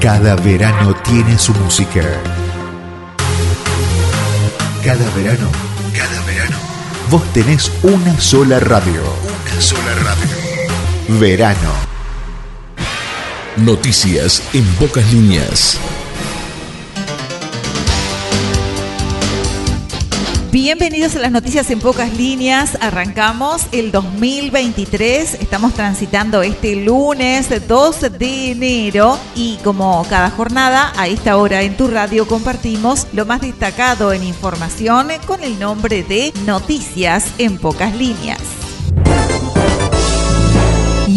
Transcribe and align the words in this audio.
Cada 0.00 0.34
verano 0.34 0.94
tiene 1.02 1.38
su 1.38 1.52
música. 1.52 2.00
Cada 4.82 5.10
verano, 5.10 5.50
cada 5.94 6.22
verano, 6.22 6.56
vos 7.10 7.22
tenés 7.34 7.70
una 7.82 8.18
sola 8.18 8.58
radio. 8.60 9.02
Una 9.02 9.60
sola 9.60 9.94
radio. 10.02 11.18
Verano. 11.20 11.72
Noticias 13.58 14.42
en 14.54 14.64
pocas 14.76 15.04
líneas. 15.12 15.78
Bienvenidos 20.52 21.14
a 21.14 21.20
las 21.20 21.30
noticias 21.30 21.70
en 21.70 21.78
pocas 21.78 22.12
líneas. 22.16 22.76
Arrancamos 22.80 23.66
el 23.70 23.92
2023. 23.92 25.34
Estamos 25.34 25.74
transitando 25.74 26.42
este 26.42 26.74
lunes 26.74 27.68
2 27.68 28.18
de 28.18 28.50
enero 28.50 29.16
y 29.36 29.58
como 29.62 30.04
cada 30.10 30.28
jornada, 30.30 30.92
a 30.96 31.06
esta 31.06 31.36
hora 31.36 31.62
en 31.62 31.76
tu 31.76 31.86
radio 31.86 32.26
compartimos 32.26 33.06
lo 33.12 33.26
más 33.26 33.42
destacado 33.42 34.12
en 34.12 34.24
información 34.24 35.10
con 35.24 35.44
el 35.44 35.56
nombre 35.60 36.02
de 36.02 36.32
Noticias 36.44 37.32
en 37.38 37.56
pocas 37.56 37.94
líneas. 37.94 38.39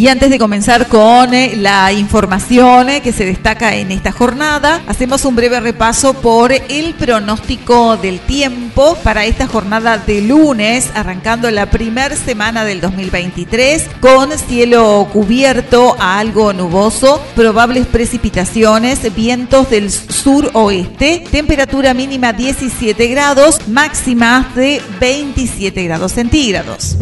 Y 0.03 0.09
antes 0.09 0.29
de 0.29 0.37
comenzar 0.37 0.89
con 0.89 1.33
eh, 1.33 1.55
la 1.55 1.93
información 1.93 2.89
eh, 2.89 3.01
que 3.01 3.13
se 3.13 3.25
destaca 3.25 3.73
en 3.73 3.89
esta 3.89 4.11
jornada, 4.11 4.83
hacemos 4.85 5.23
un 5.23 5.37
breve 5.37 5.61
repaso 5.61 6.13
por 6.13 6.51
el 6.51 6.93
pronóstico 6.95 7.95
del 7.95 8.19
tiempo 8.19 8.97
para 9.01 9.23
esta 9.23 9.47
jornada 9.47 9.97
de 9.97 10.19
lunes, 10.19 10.89
arrancando 10.93 11.49
la 11.51 11.67
primera 11.67 12.17
semana 12.17 12.65
del 12.65 12.81
2023 12.81 13.91
con 14.01 14.37
cielo 14.37 15.07
cubierto 15.13 15.95
a 15.97 16.19
algo 16.19 16.51
nuboso, 16.51 17.23
probables 17.33 17.87
precipitaciones, 17.87 19.15
vientos 19.15 19.69
del 19.69 19.89
sur-oeste, 19.89 21.23
temperatura 21.31 21.93
mínima 21.93 22.33
17 22.33 23.07
grados, 23.07 23.69
máxima 23.69 24.51
de 24.53 24.81
27 24.99 25.81
grados 25.85 26.11
centígrados. 26.11 26.97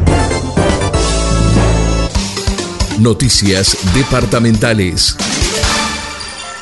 Noticias 3.01 3.75
departamentales. 3.95 5.17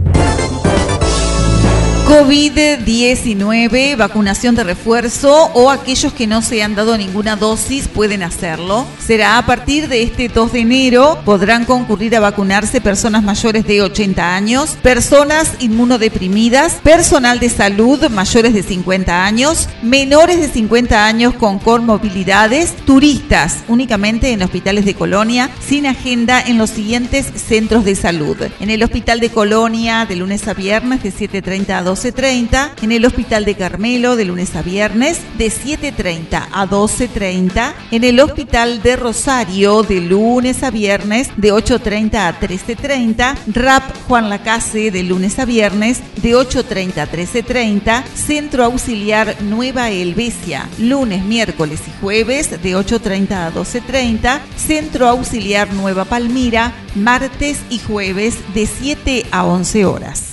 COVID-19, 2.09 3.95
vacunación 3.95 4.55
de 4.55 4.63
refuerzo 4.63 5.51
o 5.53 5.69
aquellos 5.69 6.11
que 6.11 6.25
no 6.25 6.41
se 6.41 6.63
han 6.63 6.73
dado 6.73 6.97
ninguna 6.97 7.35
dosis 7.35 7.87
pueden 7.87 8.23
hacerlo. 8.23 8.87
Será 8.99 9.37
a 9.37 9.45
partir 9.45 9.87
de 9.87 10.01
este 10.01 10.27
2 10.27 10.53
de 10.53 10.61
enero. 10.61 11.19
Podrán 11.23 11.65
concurrir 11.65 12.15
a 12.15 12.19
vacunarse 12.19 12.81
personas 12.81 13.21
mayores 13.21 13.63
de 13.67 13.83
80 13.83 14.35
años, 14.35 14.71
personas 14.81 15.51
inmunodeprimidas, 15.59 16.79
personal 16.81 17.39
de 17.39 17.49
salud 17.49 18.03
mayores 18.09 18.55
de 18.55 18.63
50 18.63 19.23
años, 19.23 19.69
menores 19.83 20.39
de 20.39 20.49
50 20.49 21.05
años 21.05 21.35
con 21.35 21.59
comorbilidades, 21.59 22.75
turistas 22.87 23.57
únicamente 23.67 24.31
en 24.31 24.41
hospitales 24.41 24.85
de 24.85 24.95
Colonia, 24.95 25.51
sin 25.63 25.85
agenda 25.85 26.41
en 26.41 26.57
los 26.57 26.71
siguientes 26.71 27.27
centros 27.35 27.85
de 27.85 27.93
salud. 27.93 28.35
En 28.59 28.71
el 28.71 28.81
Hospital 28.81 29.19
de 29.19 29.29
Colonia 29.29 30.07
de 30.07 30.15
lunes 30.15 30.47
a 30.47 30.55
viernes 30.55 31.03
de 31.03 31.13
7.30 31.13 31.69
a 31.69 31.83
12 31.83 31.98
12.30, 31.99 32.71
en 32.81 32.91
el 32.93 33.05
Hospital 33.05 33.43
de 33.43 33.55
Carmelo 33.55 34.15
de 34.15 34.23
lunes 34.23 34.55
a 34.55 34.61
viernes 34.61 35.19
de 35.37 35.47
7.30 35.47 36.47
a 36.49 36.65
12.30, 36.65 37.73
en 37.91 38.03
el 38.05 38.21
Hospital 38.21 38.81
de 38.81 38.95
Rosario 38.95 39.83
de 39.83 39.99
lunes 39.99 40.63
a 40.63 40.71
viernes 40.71 41.29
de 41.35 41.51
8.30 41.51 42.15
a 42.15 42.39
13.30, 42.39 43.35
RAP 43.47 43.83
Juan 44.07 44.29
Lacase 44.29 44.91
de 44.91 45.03
lunes 45.03 45.39
a 45.39 45.45
viernes 45.45 45.99
de 46.21 46.35
8.30 46.35 46.99
a 46.99 47.11
13.30, 47.11 48.05
Centro 48.15 48.63
Auxiliar 48.63 49.35
Nueva 49.41 49.89
Helvecia, 49.89 50.69
lunes, 50.77 51.25
miércoles 51.25 51.81
y 51.85 51.91
jueves 51.99 52.49
de 52.49 52.77
8.30 52.77 53.31
a 53.31 53.51
12.30, 53.51 54.39
Centro 54.55 55.09
Auxiliar 55.09 55.73
Nueva 55.73 56.05
Palmira, 56.05 56.71
martes 56.95 57.59
y 57.69 57.79
jueves 57.79 58.37
de 58.53 58.67
7 58.67 59.25
a 59.31 59.43
11 59.43 59.85
horas. 59.85 60.28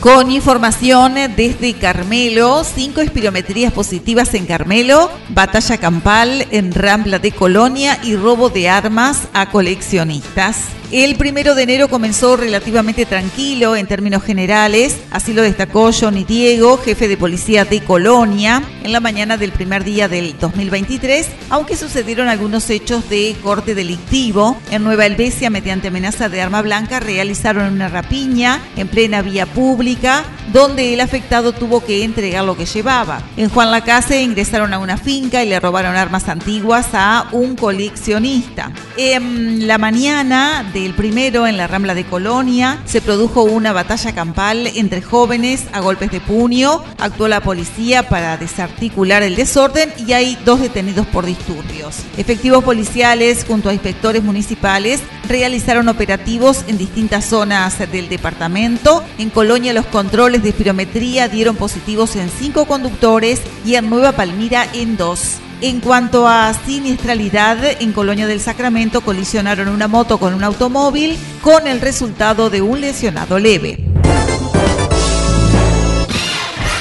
Con 0.00 0.30
información 0.30 1.14
desde 1.36 1.74
Carmelo, 1.74 2.62
cinco 2.64 3.00
espirometrías 3.00 3.72
positivas 3.72 4.34
en 4.34 4.46
Carmelo, 4.46 5.10
batalla 5.30 5.78
campal 5.78 6.46
en 6.50 6.72
Rambla 6.72 7.18
de 7.18 7.32
Colonia 7.32 7.98
y 8.04 8.14
robo 8.14 8.50
de 8.50 8.68
armas 8.68 9.26
a 9.32 9.50
coleccionistas. 9.50 10.58
El 10.92 11.16
primero 11.16 11.56
de 11.56 11.64
enero 11.64 11.88
comenzó 11.88 12.36
relativamente 12.36 13.06
tranquilo 13.06 13.74
en 13.74 13.88
términos 13.88 14.22
generales, 14.22 14.96
así 15.10 15.32
lo 15.32 15.42
destacó 15.42 15.90
Johnny 15.92 16.22
Diego, 16.22 16.78
jefe 16.78 17.08
de 17.08 17.16
policía 17.16 17.64
de 17.64 17.82
Colonia, 17.82 18.62
en 18.84 18.92
la 18.92 19.00
mañana 19.00 19.36
del 19.36 19.50
primer 19.50 19.82
día 19.82 20.06
del 20.06 20.38
2023, 20.38 21.26
aunque 21.50 21.76
sucedieron 21.76 22.28
algunos 22.28 22.70
hechos 22.70 23.10
de 23.10 23.34
corte 23.42 23.74
delictivo. 23.74 24.56
En 24.70 24.84
Nueva 24.84 25.06
Helvecia, 25.06 25.50
mediante 25.50 25.88
amenaza 25.88 26.28
de 26.28 26.40
arma 26.40 26.62
blanca, 26.62 27.00
realizaron 27.00 27.72
una 27.72 27.88
rapiña 27.88 28.60
en 28.76 28.86
plena 28.86 29.22
vía 29.22 29.46
pública, 29.46 30.24
donde 30.52 30.94
el 30.94 31.00
afectado 31.00 31.52
tuvo 31.52 31.84
que 31.84 32.04
entregar 32.04 32.44
lo 32.44 32.56
que 32.56 32.64
llevaba. 32.64 33.22
En 33.36 33.48
Juan 33.48 33.72
Lacase 33.72 34.22
ingresaron 34.22 34.72
a 34.72 34.78
una 34.78 34.96
finca 34.96 35.42
y 35.42 35.48
le 35.48 35.58
robaron 35.58 35.96
armas 35.96 36.28
antiguas 36.28 36.86
a 36.92 37.26
un 37.32 37.56
coleccionista. 37.56 38.70
En 38.96 39.66
la 39.66 39.78
mañana 39.78 40.64
del 40.82 40.94
primero, 40.94 41.46
en 41.46 41.56
la 41.56 41.66
Rambla 41.66 41.94
de 41.94 42.04
Colonia, 42.04 42.82
se 42.84 43.00
produjo 43.00 43.44
una 43.44 43.72
batalla 43.72 44.14
campal 44.14 44.66
entre 44.66 45.00
jóvenes 45.00 45.64
a 45.72 45.80
golpes 45.80 46.10
de 46.10 46.20
puño. 46.20 46.82
Actuó 46.98 47.28
la 47.28 47.40
policía 47.40 48.08
para 48.08 48.36
desarticular 48.36 49.22
el 49.22 49.36
desorden 49.36 49.90
y 49.96 50.12
hay 50.12 50.36
dos 50.44 50.60
detenidos 50.60 51.06
por 51.06 51.24
disturbios. 51.24 52.00
Efectivos 52.18 52.62
policiales 52.62 53.46
junto 53.48 53.70
a 53.70 53.72
inspectores 53.72 54.22
municipales 54.22 55.00
realizaron 55.26 55.88
operativos 55.88 56.64
en 56.68 56.76
distintas 56.76 57.24
zonas 57.24 57.78
del 57.90 58.10
departamento. 58.10 59.02
En 59.16 59.30
Colonia 59.30 59.72
los 59.72 59.86
controles 59.86 60.42
de 60.42 60.50
espirometría 60.50 61.28
dieron 61.28 61.56
positivos 61.56 62.16
en 62.16 62.28
cinco 62.28 62.66
conductores 62.66 63.40
y 63.64 63.76
en 63.76 63.88
Nueva 63.88 64.12
Palmira 64.12 64.66
en 64.74 64.98
dos. 64.98 65.38
En 65.62 65.80
cuanto 65.80 66.28
a 66.28 66.52
siniestralidad, 66.52 67.58
en 67.80 67.92
Colonia 67.92 68.26
del 68.26 68.40
Sacramento 68.40 69.00
colisionaron 69.00 69.68
una 69.68 69.88
moto 69.88 70.18
con 70.18 70.34
un 70.34 70.44
automóvil 70.44 71.16
con 71.40 71.66
el 71.66 71.80
resultado 71.80 72.50
de 72.50 72.60
un 72.60 72.82
lesionado 72.82 73.38
leve. 73.38 73.78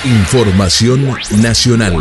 Información 0.03 1.15
nacional. 1.41 1.95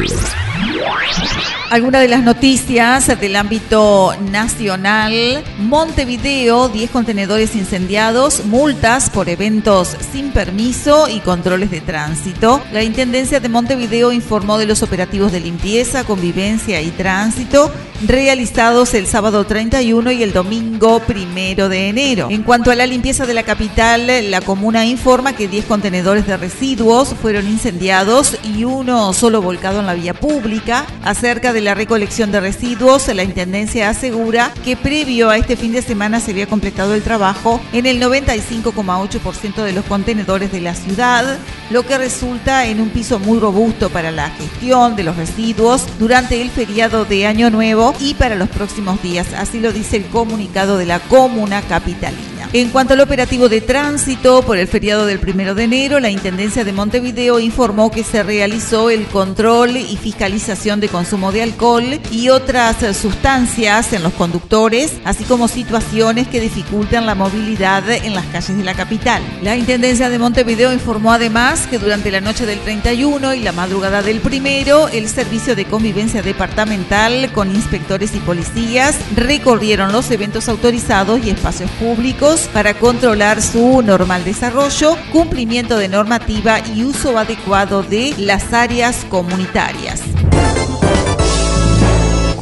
Algunas 1.74 2.02
de 2.02 2.06
las 2.06 2.22
noticias 2.22 3.08
del 3.18 3.34
ámbito 3.34 4.14
nacional. 4.30 5.42
Montevideo, 5.58 6.68
10 6.68 6.88
contenedores 6.92 7.56
incendiados, 7.56 8.44
multas 8.46 9.10
por 9.10 9.28
eventos 9.28 9.96
sin 10.12 10.30
permiso 10.30 11.08
y 11.08 11.18
controles 11.18 11.72
de 11.72 11.80
tránsito. 11.80 12.62
La 12.72 12.84
Intendencia 12.84 13.40
de 13.40 13.48
Montevideo 13.48 14.12
informó 14.12 14.56
de 14.56 14.66
los 14.66 14.84
operativos 14.84 15.32
de 15.32 15.40
limpieza, 15.40 16.04
convivencia 16.04 16.80
y 16.80 16.92
tránsito 16.92 17.72
realizados 18.06 18.94
el 18.94 19.06
sábado 19.06 19.44
31 19.44 20.12
y 20.12 20.22
el 20.22 20.32
domingo 20.32 21.00
1 21.08 21.68
de 21.68 21.88
enero. 21.88 22.28
En 22.30 22.42
cuanto 22.42 22.70
a 22.70 22.74
la 22.74 22.86
limpieza 22.86 23.26
de 23.26 23.34
la 23.34 23.44
capital, 23.44 24.08
la 24.30 24.40
comuna 24.40 24.84
informa 24.84 25.34
que 25.34 25.48
10 25.48 25.64
contenedores 25.66 26.26
de 26.26 26.36
residuos 26.36 27.14
fueron 27.20 27.48
incendiados 27.48 28.38
y 28.44 28.64
uno 28.64 29.12
solo 29.12 29.40
volcado 29.40 29.80
en 29.80 29.86
la 29.86 29.94
vía 29.94 30.14
pública. 30.14 30.86
Acerca 31.02 31.52
de 31.52 31.60
la 31.64 31.74
recolección 31.74 32.30
de 32.30 32.40
residuos, 32.40 33.08
la 33.08 33.24
Intendencia 33.24 33.88
asegura 33.88 34.52
que 34.64 34.76
previo 34.76 35.30
a 35.30 35.38
este 35.38 35.56
fin 35.56 35.72
de 35.72 35.80
semana 35.80 36.20
se 36.20 36.32
había 36.32 36.46
completado 36.46 36.94
el 36.94 37.02
trabajo 37.02 37.60
en 37.72 37.86
el 37.86 38.00
95,8% 38.00 39.64
de 39.64 39.72
los 39.72 39.84
contenedores 39.86 40.52
de 40.52 40.60
la 40.60 40.74
ciudad, 40.74 41.38
lo 41.70 41.84
que 41.84 41.96
resulta 41.96 42.66
en 42.66 42.80
un 42.80 42.90
piso 42.90 43.18
muy 43.18 43.38
robusto 43.38 43.88
para 43.88 44.10
la 44.10 44.30
gestión 44.30 44.94
de 44.94 45.04
los 45.04 45.16
residuos 45.16 45.86
durante 45.98 46.42
el 46.42 46.50
feriado 46.50 47.06
de 47.06 47.26
Año 47.26 47.50
Nuevo 47.50 47.94
y 47.98 48.14
para 48.14 48.34
los 48.34 48.50
próximos 48.50 49.02
días. 49.02 49.32
Así 49.32 49.58
lo 49.58 49.72
dice 49.72 49.96
el 49.96 50.04
comunicado 50.06 50.76
de 50.76 50.86
la 50.86 51.00
comuna 51.00 51.62
capitalina. 51.62 52.33
En 52.54 52.70
cuanto 52.70 52.94
al 52.94 53.00
operativo 53.00 53.48
de 53.48 53.60
tránsito 53.60 54.40
por 54.42 54.58
el 54.58 54.68
feriado 54.68 55.06
del 55.06 55.18
primero 55.18 55.56
de 55.56 55.64
enero, 55.64 55.98
la 55.98 56.10
Intendencia 56.10 56.62
de 56.62 56.72
Montevideo 56.72 57.40
informó 57.40 57.90
que 57.90 58.04
se 58.04 58.22
realizó 58.22 58.90
el 58.90 59.06
control 59.06 59.76
y 59.76 59.96
fiscalización 59.96 60.78
de 60.78 60.88
consumo 60.88 61.32
de 61.32 61.42
alcohol 61.42 61.98
y 62.12 62.28
otras 62.28 62.76
sustancias 62.96 63.92
en 63.92 64.04
los 64.04 64.12
conductores, 64.12 64.92
así 65.04 65.24
como 65.24 65.48
situaciones 65.48 66.28
que 66.28 66.40
dificultan 66.40 67.06
la 67.06 67.16
movilidad 67.16 67.90
en 67.90 68.14
las 68.14 68.26
calles 68.26 68.56
de 68.56 68.62
la 68.62 68.74
capital. 68.74 69.20
La 69.42 69.56
Intendencia 69.56 70.08
de 70.08 70.20
Montevideo 70.20 70.72
informó 70.72 71.12
además 71.12 71.66
que 71.66 71.80
durante 71.80 72.12
la 72.12 72.20
noche 72.20 72.46
del 72.46 72.60
31 72.60 73.34
y 73.34 73.40
la 73.40 73.50
madrugada 73.50 74.00
del 74.00 74.20
primero, 74.20 74.86
el 74.90 75.08
Servicio 75.08 75.56
de 75.56 75.64
Convivencia 75.64 76.22
Departamental 76.22 77.32
con 77.32 77.52
inspectores 77.52 78.14
y 78.14 78.20
policías 78.20 78.94
recorrieron 79.16 79.90
los 79.90 80.08
eventos 80.12 80.48
autorizados 80.48 81.26
y 81.26 81.30
espacios 81.30 81.68
públicos 81.80 82.43
para 82.48 82.74
controlar 82.74 83.40
su 83.40 83.82
normal 83.82 84.24
desarrollo, 84.24 84.96
cumplimiento 85.12 85.76
de 85.76 85.88
normativa 85.88 86.60
y 86.74 86.84
uso 86.84 87.18
adecuado 87.18 87.82
de 87.82 88.14
las 88.18 88.52
áreas 88.52 89.04
comunitarias. 89.08 90.02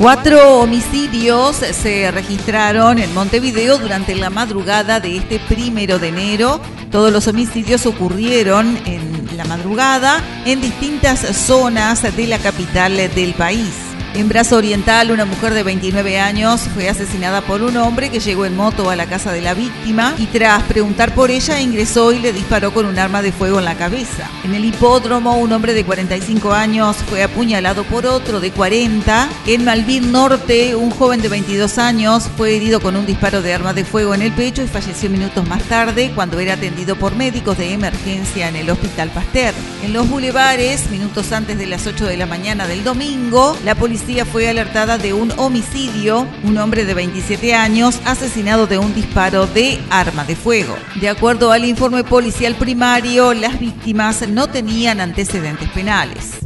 Cuatro 0.02 0.58
homicidios 0.58 1.56
se 1.56 2.10
registraron 2.10 2.98
en 2.98 3.14
Montevideo 3.14 3.78
durante 3.78 4.16
la 4.16 4.30
madrugada 4.30 4.98
de 4.98 5.16
este 5.16 5.38
primero 5.38 6.00
de 6.00 6.08
enero. 6.08 6.60
Todos 6.90 7.12
los 7.12 7.28
homicidios 7.28 7.86
ocurrieron 7.86 8.76
en 8.84 9.36
la 9.36 9.44
madrugada 9.44 10.20
en 10.44 10.60
distintas 10.60 11.20
zonas 11.36 12.02
de 12.16 12.26
la 12.26 12.38
capital 12.38 12.96
del 12.96 13.34
país. 13.34 13.91
En 14.14 14.28
Brazo 14.28 14.58
Oriental, 14.58 15.10
una 15.10 15.24
mujer 15.24 15.54
de 15.54 15.62
29 15.62 16.20
años 16.20 16.60
fue 16.74 16.86
asesinada 16.86 17.40
por 17.40 17.62
un 17.62 17.78
hombre 17.78 18.10
que 18.10 18.20
llegó 18.20 18.44
en 18.44 18.54
moto 18.54 18.90
a 18.90 18.96
la 18.96 19.06
casa 19.06 19.32
de 19.32 19.40
la 19.40 19.54
víctima 19.54 20.14
y 20.18 20.26
tras 20.26 20.62
preguntar 20.64 21.14
por 21.14 21.30
ella 21.30 21.60
ingresó 21.60 22.12
y 22.12 22.18
le 22.18 22.34
disparó 22.34 22.74
con 22.74 22.84
un 22.84 22.98
arma 22.98 23.22
de 23.22 23.32
fuego 23.32 23.58
en 23.58 23.64
la 23.64 23.74
cabeza. 23.74 24.28
En 24.44 24.54
el 24.54 24.66
hipódromo, 24.66 25.38
un 25.38 25.50
hombre 25.52 25.72
de 25.72 25.86
45 25.86 26.52
años 26.52 26.96
fue 27.08 27.22
apuñalado 27.22 27.84
por 27.84 28.04
otro 28.04 28.38
de 28.38 28.50
40. 28.50 29.30
En 29.46 29.64
Malvin 29.64 30.12
Norte, 30.12 30.76
un 30.76 30.90
joven 30.90 31.22
de 31.22 31.30
22 31.30 31.78
años 31.78 32.28
fue 32.36 32.54
herido 32.54 32.80
con 32.80 32.96
un 32.96 33.06
disparo 33.06 33.40
de 33.40 33.54
arma 33.54 33.72
de 33.72 33.86
fuego 33.86 34.14
en 34.14 34.20
el 34.20 34.32
pecho 34.32 34.62
y 34.62 34.66
falleció 34.66 35.08
minutos 35.08 35.48
más 35.48 35.62
tarde 35.62 36.12
cuando 36.14 36.38
era 36.38 36.54
atendido 36.54 36.96
por 36.96 37.16
médicos 37.16 37.56
de 37.56 37.72
emergencia 37.72 38.48
en 38.48 38.56
el 38.56 38.68
Hospital 38.68 39.08
Pasteur. 39.08 39.54
En 39.82 39.94
los 39.94 40.06
bulevares, 40.06 40.90
minutos 40.90 41.32
antes 41.32 41.56
de 41.56 41.66
las 41.66 41.86
8 41.86 42.04
de 42.04 42.18
la 42.18 42.26
mañana 42.26 42.66
del 42.66 42.84
domingo, 42.84 43.56
la 43.64 43.74
policía 44.02 44.24
fue 44.24 44.48
alertada 44.48 44.98
de 44.98 45.12
un 45.12 45.32
homicidio, 45.36 46.26
un 46.42 46.58
hombre 46.58 46.84
de 46.84 46.92
27 46.92 47.54
años 47.54 48.00
asesinado 48.04 48.66
de 48.66 48.76
un 48.76 48.92
disparo 48.94 49.46
de 49.46 49.78
arma 49.90 50.24
de 50.24 50.34
fuego. 50.34 50.74
De 51.00 51.08
acuerdo 51.08 51.52
al 51.52 51.64
informe 51.64 52.02
policial 52.02 52.56
primario, 52.56 53.32
las 53.32 53.60
víctimas 53.60 54.28
no 54.28 54.48
tenían 54.48 55.00
antecedentes 55.00 55.68
penales. 55.70 56.38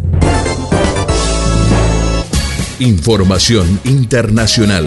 Información 2.79 3.81
internacional. 3.85 4.87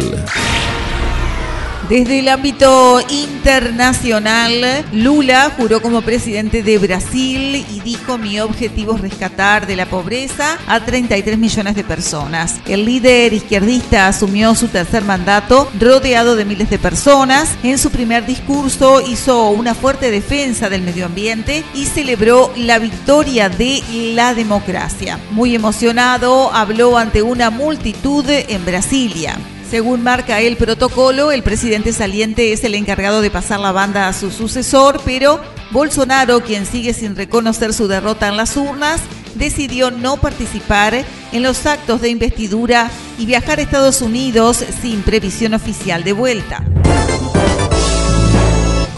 Desde 1.90 2.20
el 2.20 2.28
ámbito 2.28 3.02
internacional, 3.10 4.86
Lula 4.94 5.52
juró 5.58 5.82
como 5.82 6.04
presidente 6.04 6.62
de 6.62 6.78
Brasil 6.78 7.66
y 7.68 7.80
dijo 7.80 8.20
mi 8.20 8.40
objetivo 8.40 8.94
es 8.94 9.02
rescatar 9.02 9.66
de 9.66 9.76
la 9.76 9.88
pobreza 9.88 10.60
a 10.68 10.86
33 10.86 11.40
millones 11.40 11.74
de 11.74 11.84
personas. 11.84 12.60
El 12.68 12.86
líder 12.86 13.34
izquierdista 13.34 14.08
asumió 14.08 14.54
su 14.54 14.68
tercer 14.68 15.04
mandato 15.04 15.68
rodeado 15.80 16.36
de 16.36 16.46
miles 16.46 16.70
de 16.70 16.78
personas. 16.78 17.56
En 17.64 17.80
su 17.80 17.90
primer 17.90 18.24
discurso 18.28 19.02
hizo 19.02 19.50
una 19.50 19.74
fuerte 19.74 20.12
defensa 20.12 20.70
del 20.70 20.84
medio 20.84 21.08
ambiente 21.08 21.64
y 21.74 21.88
celebró 21.88 22.54
la 22.56 22.78
victoria 22.78 23.50
de 23.50 23.82
la 24.14 24.36
democracia. 24.36 25.20
Muy 25.32 25.56
emocionado, 25.56 26.54
habló 26.54 27.00
ante 27.00 27.24
una 27.24 27.50
multitud 27.50 28.26
en 28.30 28.64
Brasilia. 28.64 29.40
Según 29.70 30.02
marca 30.02 30.42
el 30.42 30.58
protocolo, 30.58 31.32
el 31.32 31.44
presidente 31.44 31.94
saliente 31.94 32.54
es 32.54 32.64
el 32.64 32.74
encargado 32.74 33.22
de 33.22 33.30
pasar 33.30 33.60
la 33.60 33.72
banda 33.72 34.08
a 34.08 34.14
su 34.14 34.32
sucesor, 34.32 35.00
pero 35.06 35.40
Bolsonaro, 35.70 36.42
quien 36.42 36.66
sigue 36.66 36.92
sin 36.92 37.16
reconocer 37.16 37.72
su 37.74 37.88
derrota 37.88 38.28
en 38.28 38.38
las 38.38 38.58
urnas, 38.58 39.00
decidió 39.36 39.92
no 39.92 40.18
participar 40.18 41.06
en 41.32 41.44
los 41.44 41.68
actos 41.68 42.02
de 42.02 42.10
investidura 42.10 42.90
y 43.20 43.28
viajar 43.28 43.60
a 43.60 43.62
Estados 43.62 44.02
Unidos 44.02 44.66
sin 44.82 45.04
previsión 45.04 45.54
oficial 45.54 46.04
de 46.04 46.14
vuelta. 46.14 46.66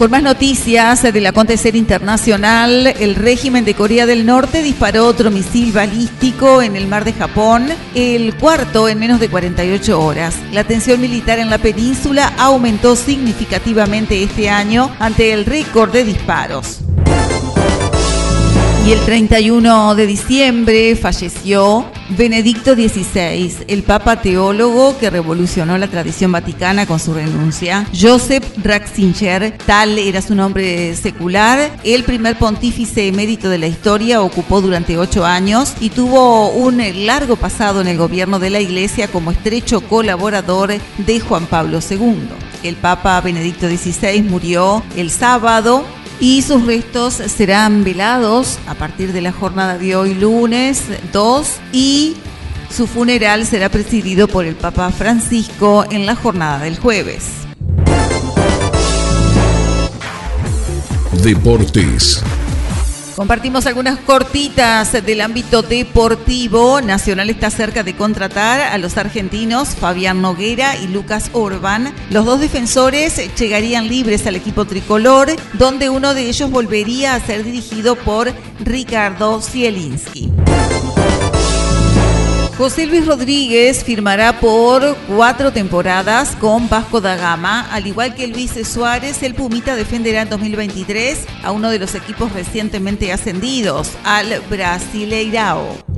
Con 0.01 0.09
más 0.09 0.23
noticias 0.23 1.03
del 1.03 1.27
acontecer 1.27 1.75
internacional, 1.75 2.87
el 2.87 3.13
régimen 3.13 3.63
de 3.65 3.75
Corea 3.75 4.07
del 4.07 4.25
Norte 4.25 4.63
disparó 4.63 5.05
otro 5.05 5.29
misil 5.29 5.73
balístico 5.73 6.63
en 6.63 6.75
el 6.75 6.87
mar 6.87 7.05
de 7.05 7.13
Japón, 7.13 7.67
el 7.93 8.33
cuarto 8.33 8.89
en 8.89 8.97
menos 8.97 9.19
de 9.19 9.29
48 9.29 10.01
horas. 10.01 10.37
La 10.53 10.63
tensión 10.63 11.01
militar 11.01 11.37
en 11.37 11.51
la 11.51 11.59
península 11.59 12.33
aumentó 12.39 12.95
significativamente 12.95 14.23
este 14.23 14.49
año 14.49 14.89
ante 14.97 15.33
el 15.33 15.45
récord 15.45 15.91
de 15.91 16.03
disparos. 16.03 16.79
Y 18.83 18.93
el 18.93 18.99
31 19.05 19.93
de 19.93 20.07
diciembre 20.07 20.95
falleció 20.95 21.85
Benedicto 22.09 22.73
XVI, 22.73 23.65
el 23.67 23.83
papa 23.83 24.21
teólogo 24.21 24.97
que 24.97 25.11
revolucionó 25.11 25.77
la 25.77 25.87
tradición 25.87 26.31
vaticana 26.31 26.87
con 26.87 26.99
su 26.99 27.13
renuncia. 27.13 27.85
Joseph 27.97 28.43
Ratzinger, 28.63 29.55
tal 29.67 29.99
era 29.99 30.23
su 30.23 30.33
nombre 30.33 30.95
secular, 30.95 31.77
el 31.83 32.03
primer 32.03 32.39
pontífice 32.39 33.07
emérito 33.07 33.49
de 33.49 33.59
la 33.59 33.67
historia, 33.67 34.23
ocupó 34.23 34.61
durante 34.61 34.97
ocho 34.97 35.25
años 35.25 35.75
y 35.79 35.91
tuvo 35.91 36.49
un 36.49 36.81
largo 37.05 37.35
pasado 37.35 37.81
en 37.81 37.87
el 37.87 37.97
gobierno 37.97 38.39
de 38.39 38.49
la 38.49 38.61
iglesia 38.61 39.07
como 39.07 39.29
estrecho 39.29 39.81
colaborador 39.81 40.73
de 40.97 41.19
Juan 41.19 41.45
Pablo 41.45 41.79
II. 41.87 42.29
El 42.63 42.75
Papa 42.77 43.21
Benedicto 43.21 43.67
XVI 43.67 44.23
murió 44.23 44.83
el 44.95 45.11
sábado 45.11 45.85
y 46.21 46.43
sus 46.43 46.65
restos 46.65 47.15
serán 47.15 47.83
velados 47.83 48.59
a 48.67 48.75
partir 48.75 49.11
de 49.11 49.21
la 49.21 49.31
jornada 49.33 49.77
de 49.77 49.95
hoy 49.95 50.13
lunes 50.13 50.83
2 51.11 51.47
y 51.73 52.15
su 52.69 52.87
funeral 52.87 53.45
será 53.45 53.67
presidido 53.69 54.27
por 54.27 54.45
el 54.45 54.55
Papa 54.55 54.91
Francisco 54.91 55.83
en 55.89 56.05
la 56.05 56.15
jornada 56.15 56.59
del 56.59 56.77
jueves. 56.77 57.25
Deportes. 61.23 62.23
Compartimos 63.21 63.67
algunas 63.67 63.99
cortitas 63.99 64.93
del 64.93 65.21
ámbito 65.21 65.61
deportivo. 65.61 66.81
Nacional 66.81 67.29
está 67.29 67.51
cerca 67.51 67.83
de 67.83 67.95
contratar 67.95 68.61
a 68.61 68.79
los 68.79 68.97
argentinos 68.97 69.75
Fabián 69.75 70.23
Noguera 70.23 70.75
y 70.75 70.87
Lucas 70.87 71.29
Orban. 71.31 71.93
Los 72.09 72.25
dos 72.25 72.39
defensores 72.39 73.21
llegarían 73.35 73.87
libres 73.87 74.25
al 74.25 74.35
equipo 74.35 74.65
tricolor, 74.65 75.29
donde 75.53 75.91
uno 75.91 76.15
de 76.15 76.29
ellos 76.29 76.49
volvería 76.49 77.13
a 77.13 77.19
ser 77.19 77.43
dirigido 77.43 77.95
por 77.95 78.33
Ricardo 78.59 79.39
Zielinski. 79.39 80.30
José 82.61 82.85
Luis 82.85 83.07
Rodríguez 83.07 83.83
firmará 83.83 84.39
por 84.39 84.95
cuatro 85.07 85.51
temporadas 85.51 86.35
con 86.35 86.69
Vasco 86.69 87.01
da 87.01 87.15
Gama, 87.15 87.61
al 87.71 87.87
igual 87.87 88.13
que 88.13 88.27
Luis 88.27 88.51
Suárez, 88.67 89.23
el 89.23 89.33
Pumita 89.33 89.75
defenderá 89.75 90.21
en 90.21 90.29
2023 90.29 91.25
a 91.41 91.53
uno 91.53 91.71
de 91.71 91.79
los 91.79 91.95
equipos 91.95 92.31
recientemente 92.33 93.11
ascendidos, 93.11 93.93
al 94.03 94.43
Brasileirao. 94.47 95.90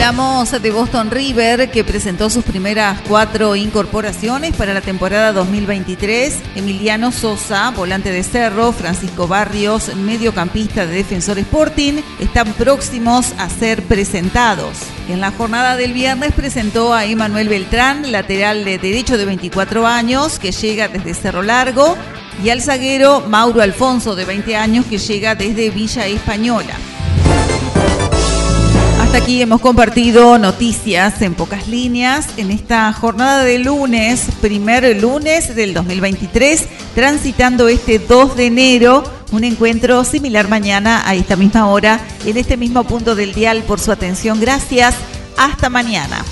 Hablamos 0.00 0.62
de 0.62 0.70
Boston 0.70 1.10
River, 1.10 1.70
que 1.70 1.84
presentó 1.84 2.30
sus 2.30 2.42
primeras 2.42 3.02
cuatro 3.02 3.54
incorporaciones 3.54 4.56
para 4.56 4.72
la 4.72 4.80
temporada 4.80 5.34
2023. 5.34 6.40
Emiliano 6.56 7.12
Sosa, 7.12 7.70
volante 7.72 8.10
de 8.10 8.22
Cerro, 8.22 8.72
Francisco 8.72 9.28
Barrios, 9.28 9.94
mediocampista 9.94 10.86
de 10.86 10.94
Defensor 10.94 11.38
Sporting, 11.38 12.00
están 12.18 12.50
próximos 12.54 13.34
a 13.36 13.50
ser 13.50 13.82
presentados. 13.82 14.78
En 15.10 15.20
la 15.20 15.32
jornada 15.32 15.76
del 15.76 15.92
viernes 15.92 16.32
presentó 16.32 16.94
a 16.94 17.04
Emanuel 17.04 17.50
Beltrán, 17.50 18.10
lateral 18.10 18.64
de 18.64 18.78
derecho 18.78 19.18
de 19.18 19.26
24 19.26 19.86
años, 19.86 20.38
que 20.38 20.50
llega 20.50 20.88
desde 20.88 21.12
Cerro 21.12 21.42
Largo, 21.42 21.94
y 22.42 22.48
al 22.48 22.62
zaguero 22.62 23.20
Mauro 23.28 23.60
Alfonso, 23.60 24.16
de 24.16 24.24
20 24.24 24.56
años, 24.56 24.86
que 24.86 24.96
llega 24.96 25.34
desde 25.34 25.68
Villa 25.68 26.06
Española. 26.06 26.74
Hasta 29.10 29.24
aquí 29.24 29.42
hemos 29.42 29.60
compartido 29.60 30.38
noticias 30.38 31.20
en 31.20 31.34
pocas 31.34 31.66
líneas 31.66 32.28
en 32.36 32.52
esta 32.52 32.92
jornada 32.92 33.42
de 33.42 33.58
lunes, 33.58 34.28
primer 34.40 35.02
lunes 35.02 35.56
del 35.56 35.74
2023, 35.74 36.64
transitando 36.94 37.66
este 37.66 37.98
2 37.98 38.36
de 38.36 38.46
enero. 38.46 39.02
Un 39.32 39.42
encuentro 39.42 40.04
similar 40.04 40.46
mañana 40.46 41.02
a 41.04 41.16
esta 41.16 41.34
misma 41.34 41.66
hora, 41.66 41.98
en 42.24 42.36
este 42.36 42.56
mismo 42.56 42.84
punto 42.84 43.16
del 43.16 43.34
dial 43.34 43.64
por 43.64 43.80
su 43.80 43.90
atención. 43.90 44.38
Gracias. 44.38 44.94
Hasta 45.36 45.68
mañana. 45.68 46.24